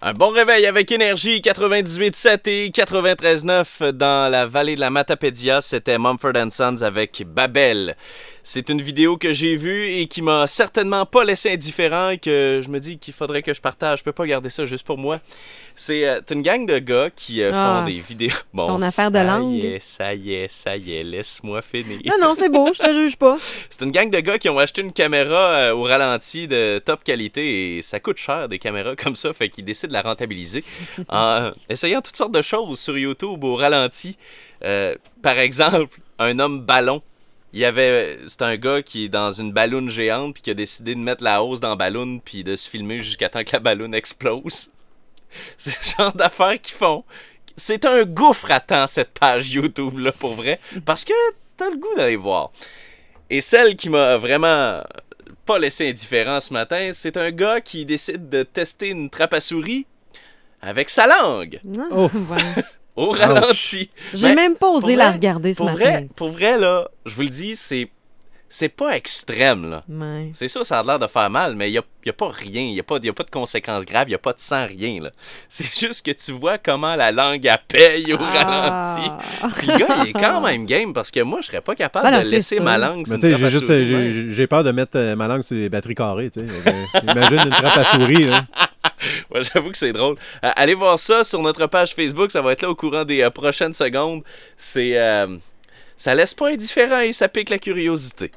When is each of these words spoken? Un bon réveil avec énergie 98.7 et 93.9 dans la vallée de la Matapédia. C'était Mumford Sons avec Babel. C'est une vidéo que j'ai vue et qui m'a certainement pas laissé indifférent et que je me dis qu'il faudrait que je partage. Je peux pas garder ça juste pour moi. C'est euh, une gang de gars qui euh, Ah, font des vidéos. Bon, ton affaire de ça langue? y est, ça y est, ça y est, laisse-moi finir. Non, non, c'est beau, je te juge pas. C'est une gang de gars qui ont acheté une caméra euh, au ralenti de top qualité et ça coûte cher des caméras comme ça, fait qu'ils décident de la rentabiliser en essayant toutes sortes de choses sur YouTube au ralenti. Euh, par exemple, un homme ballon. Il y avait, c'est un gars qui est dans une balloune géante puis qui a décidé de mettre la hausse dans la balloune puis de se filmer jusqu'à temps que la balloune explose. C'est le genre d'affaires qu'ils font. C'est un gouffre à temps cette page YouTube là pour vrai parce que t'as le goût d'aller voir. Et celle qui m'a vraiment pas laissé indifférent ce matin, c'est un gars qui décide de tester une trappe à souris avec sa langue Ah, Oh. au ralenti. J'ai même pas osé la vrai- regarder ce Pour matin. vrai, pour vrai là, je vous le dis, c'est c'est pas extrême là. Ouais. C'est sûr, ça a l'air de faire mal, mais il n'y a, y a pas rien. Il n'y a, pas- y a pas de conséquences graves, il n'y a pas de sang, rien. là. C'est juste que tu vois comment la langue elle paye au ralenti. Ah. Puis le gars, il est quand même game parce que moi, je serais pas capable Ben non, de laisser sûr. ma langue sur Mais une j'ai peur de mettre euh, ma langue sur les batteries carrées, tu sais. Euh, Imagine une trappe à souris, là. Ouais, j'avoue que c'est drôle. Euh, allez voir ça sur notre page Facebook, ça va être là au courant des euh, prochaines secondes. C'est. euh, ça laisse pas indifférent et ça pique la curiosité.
Un 0.00 0.12
bon 0.12 0.30
réveil 0.30 0.64
avec 0.66 0.92
énergie 0.92 1.40
98.7 1.40 2.48
et 2.48 2.70
93.9 2.70 3.90
dans 3.90 4.30
la 4.30 4.46
vallée 4.46 4.76
de 4.76 4.80
la 4.80 4.90
Matapédia. 4.90 5.60
C'était 5.60 5.98
Mumford 5.98 6.34
Sons 6.50 6.82
avec 6.82 7.24
Babel. 7.26 7.96
C'est 8.50 8.70
une 8.70 8.80
vidéo 8.80 9.18
que 9.18 9.34
j'ai 9.34 9.56
vue 9.56 9.90
et 9.90 10.06
qui 10.06 10.22
m'a 10.22 10.46
certainement 10.46 11.04
pas 11.04 11.22
laissé 11.22 11.52
indifférent 11.52 12.08
et 12.08 12.16
que 12.16 12.62
je 12.64 12.70
me 12.70 12.78
dis 12.78 12.96
qu'il 12.98 13.12
faudrait 13.12 13.42
que 13.42 13.52
je 13.52 13.60
partage. 13.60 13.98
Je 13.98 14.04
peux 14.04 14.12
pas 14.12 14.24
garder 14.24 14.48
ça 14.48 14.64
juste 14.64 14.86
pour 14.86 14.96
moi. 14.96 15.20
C'est 15.74 16.08
euh, 16.08 16.22
une 16.30 16.40
gang 16.40 16.64
de 16.64 16.78
gars 16.78 17.10
qui 17.14 17.42
euh, 17.42 17.50
Ah, 17.52 17.80
font 17.80 17.92
des 17.92 18.00
vidéos. 18.00 18.32
Bon, 18.54 18.66
ton 18.66 18.80
affaire 18.80 19.10
de 19.10 19.16
ça 19.16 19.24
langue? 19.24 19.52
y 19.52 19.66
est, 19.66 19.80
ça 19.80 20.14
y 20.14 20.32
est, 20.32 20.50
ça 20.50 20.78
y 20.78 20.94
est, 20.94 21.02
laisse-moi 21.02 21.60
finir. 21.60 21.98
Non, 22.06 22.14
non, 22.18 22.34
c'est 22.34 22.48
beau, 22.48 22.70
je 22.72 22.78
te 22.82 22.90
juge 22.90 23.16
pas. 23.16 23.36
C'est 23.68 23.84
une 23.84 23.90
gang 23.90 24.08
de 24.08 24.18
gars 24.20 24.38
qui 24.38 24.48
ont 24.48 24.58
acheté 24.58 24.80
une 24.80 24.94
caméra 24.94 25.50
euh, 25.50 25.74
au 25.74 25.82
ralenti 25.82 26.48
de 26.48 26.80
top 26.82 27.04
qualité 27.04 27.76
et 27.76 27.82
ça 27.82 28.00
coûte 28.00 28.16
cher 28.16 28.48
des 28.48 28.58
caméras 28.58 28.96
comme 29.02 29.14
ça, 29.14 29.34
fait 29.34 29.50
qu'ils 29.50 29.66
décident 29.66 29.88
de 29.88 29.92
la 29.92 30.00
rentabiliser 30.00 30.64
en 31.10 31.52
essayant 31.68 32.00
toutes 32.00 32.16
sortes 32.16 32.32
de 32.32 32.40
choses 32.40 32.80
sur 32.80 32.96
YouTube 32.96 33.44
au 33.44 33.56
ralenti. 33.56 34.16
Euh, 34.64 34.94
par 35.22 35.38
exemple, 35.38 36.00
un 36.18 36.38
homme 36.38 36.62
ballon. 36.62 37.02
Il 37.52 37.60
y 37.60 37.64
avait, 37.64 38.18
c'est 38.26 38.42
un 38.42 38.56
gars 38.56 38.82
qui 38.82 39.06
est 39.06 39.08
dans 39.08 39.32
une 39.32 39.52
balloune 39.52 39.88
géante 39.88 40.34
puis 40.34 40.42
qui 40.42 40.50
a 40.50 40.54
décidé 40.54 40.94
de 40.94 41.00
mettre 41.00 41.24
la 41.24 41.42
hausse 41.42 41.60
dans 41.60 41.70
la 41.70 41.76
balloune 41.76 42.20
puis 42.20 42.44
de 42.44 42.56
se 42.56 42.68
filmer 42.68 43.00
jusqu'à 43.00 43.28
temps 43.28 43.42
que 43.42 43.52
la 43.52 43.58
balloune 43.60 43.94
explose. 43.94 44.70
C'est 45.56 45.70
le 45.70 45.96
genre 45.96 46.12
d'affaires 46.12 46.60
qu'ils 46.60 46.76
font. 46.76 47.04
C'est 47.56 47.84
un 47.86 48.04
gouffre 48.04 48.50
à 48.50 48.60
temps 48.60 48.86
cette 48.86 49.18
page 49.18 49.52
YouTube 49.52 49.98
là 49.98 50.12
pour 50.12 50.34
vrai 50.34 50.60
parce 50.84 51.04
que 51.04 51.12
t'as 51.56 51.70
le 51.70 51.76
goût 51.76 51.94
d'aller 51.96 52.16
voir. 52.16 52.50
Et 53.30 53.40
celle 53.40 53.76
qui 53.76 53.90
m'a 53.90 54.16
vraiment 54.16 54.82
pas 55.44 55.58
laissé 55.58 55.88
indifférent 55.88 56.40
ce 56.40 56.52
matin, 56.52 56.90
c'est 56.92 57.16
un 57.16 57.30
gars 57.30 57.60
qui 57.60 57.84
décide 57.86 58.28
de 58.28 58.42
tester 58.42 58.88
une 58.90 59.10
trappe 59.10 59.32
à 59.32 59.40
souris 59.40 59.86
avec 60.60 60.90
sa 60.90 61.06
langue 61.06 61.60
Ah, 61.78 61.82
Oh. 61.90 62.10
au 62.98 63.10
ralenti. 63.10 63.90
J'ai 64.14 64.34
même 64.34 64.56
pas 64.56 64.68
osé 64.68 64.96
la 64.96 65.06
vrai- 65.06 65.12
regarder 65.14 65.52
ce 65.54 65.58
Pour 65.58 65.66
matin. 65.66 65.78
vrai, 65.78 66.08
pour 66.16 66.30
vrai 66.30 66.58
là, 66.58 66.88
je 67.06 67.14
vous 67.14 67.22
le 67.22 67.28
dis, 67.28 67.56
c'est 67.56 67.88
c'est 68.50 68.70
pas 68.70 68.96
extrême 68.96 69.68
là. 69.68 69.84
Ouais. 69.90 70.30
C'est 70.32 70.48
sûr, 70.48 70.64
ça 70.64 70.78
a 70.78 70.82
l'air 70.82 70.98
de 70.98 71.06
faire 71.06 71.28
mal, 71.28 71.54
mais 71.54 71.68
il 71.68 71.72
n'y 71.72 71.78
a, 71.78 71.82
y 72.06 72.08
a 72.08 72.12
pas 72.14 72.30
rien. 72.30 72.62
Il 72.62 72.72
n'y 72.72 72.80
a, 72.80 72.82
pas- 72.82 72.96
y 73.02 73.08
a 73.10 73.12
pas 73.12 73.24
de 73.24 73.30
conséquences 73.30 73.84
graves, 73.84 74.06
il 74.06 74.12
n'y 74.12 74.14
a 74.14 74.18
pas 74.18 74.32
de 74.32 74.40
sang, 74.40 74.64
rien. 74.66 75.02
là. 75.02 75.10
C'est 75.50 75.66
juste 75.78 76.06
que 76.06 76.12
tu 76.12 76.32
vois 76.32 76.56
comment 76.56 76.96
la 76.96 77.12
langue 77.12 77.44
elle 77.44 77.58
paye 77.68 78.10
au 78.14 78.16
ralenti. 78.16 79.06
Ah. 79.42 79.48
Puis 79.54 79.66
le 79.66 79.76
gars, 79.78 79.96
il 80.02 80.08
est 80.08 80.12
quand 80.14 80.40
même 80.40 80.64
game 80.64 80.94
parce 80.94 81.10
que 81.10 81.20
moi, 81.20 81.40
je 81.42 81.48
serais 81.48 81.60
pas 81.60 81.74
capable 81.74 82.06
Ben 82.06 82.16
non, 82.16 82.22
de 82.24 82.28
laisser 82.30 82.54
sûr. 82.56 82.64
ma 82.64 82.78
langue 82.78 83.06
sur 83.06 83.18
Mais 83.22 83.32
une 83.32 84.32
j'ai 84.32 84.46
peur 84.46 84.64
de 84.64 84.72
mettre 84.72 84.96
euh, 84.96 85.14
ma 85.14 85.28
langue 85.28 85.42
sur 85.42 85.54
les 85.54 85.68
batteries 85.68 85.94
carrées, 85.94 86.30
tu 86.30 86.40
sais. 86.40 86.46
Euh, 86.46 87.00
Imagine 87.12 87.40
une 87.44 87.50
trappe 87.50 87.76
à 87.76 87.84
souris, 87.84 88.24
là. 88.24 88.46
Ouais, 89.30 89.42
j'avoue 89.42 89.70
que 89.70 89.78
c'est 89.78 89.92
drôle. 89.92 90.16
Euh, 90.44 90.50
allez 90.56 90.74
voir 90.74 90.98
ça 90.98 91.24
sur 91.24 91.40
notre 91.42 91.66
page 91.66 91.94
Facebook, 91.94 92.30
ça 92.30 92.42
va 92.42 92.52
être 92.52 92.62
là 92.62 92.70
au 92.70 92.74
courant 92.74 93.04
des 93.04 93.22
euh, 93.22 93.30
prochaines 93.30 93.72
secondes. 93.72 94.22
C'est. 94.56 94.98
euh, 94.98 95.36
ça 95.96 96.14
laisse 96.14 96.34
pas 96.34 96.48
indifférent 96.50 97.00
et 97.00 97.12
ça 97.12 97.28
pique 97.28 97.50
la 97.50 97.58
curiosité. 97.58 98.30